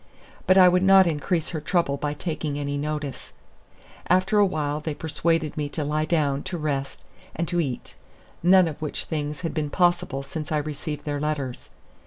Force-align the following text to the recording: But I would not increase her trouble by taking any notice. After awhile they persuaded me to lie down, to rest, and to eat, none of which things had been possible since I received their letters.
But 0.47 0.57
I 0.57 0.67
would 0.67 0.81
not 0.81 1.05
increase 1.05 1.49
her 1.49 1.61
trouble 1.61 1.95
by 1.95 2.15
taking 2.15 2.57
any 2.57 2.75
notice. 2.75 3.33
After 4.07 4.39
awhile 4.39 4.79
they 4.79 4.95
persuaded 4.95 5.55
me 5.55 5.69
to 5.69 5.83
lie 5.83 6.05
down, 6.05 6.41
to 6.45 6.57
rest, 6.57 7.03
and 7.35 7.47
to 7.47 7.59
eat, 7.59 7.93
none 8.41 8.67
of 8.67 8.81
which 8.81 9.05
things 9.05 9.41
had 9.41 9.53
been 9.53 9.69
possible 9.69 10.23
since 10.23 10.51
I 10.51 10.57
received 10.57 11.05
their 11.05 11.19
letters. 11.19 11.69